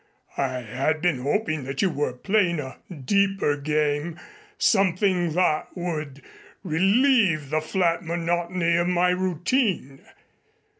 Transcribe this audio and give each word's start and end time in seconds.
I 0.35 0.61
had 0.61 0.99
been 0.99 1.19
hoping 1.19 1.63
that 1.65 1.83
you 1.83 1.91
were 1.91 2.13
playing 2.13 2.59
a 2.59 2.79
deeper 2.91 3.55
game, 3.55 4.19
something 4.57 5.33
that 5.33 5.77
would 5.77 6.23
relieve 6.63 7.51
the 7.51 7.61
flat 7.61 8.03
monotony 8.03 8.77
of 8.77 8.87
my 8.87 9.11
routine. 9.11 10.01